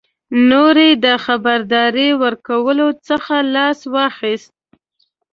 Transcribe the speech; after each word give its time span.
نور 0.49 0.75
یې 0.85 0.91
د 1.05 1.07
خبرداري 1.25 2.09
ورکولو 2.23 2.87
څخه 3.07 3.35
لاس 3.55 3.79
واخیست. 3.93 4.53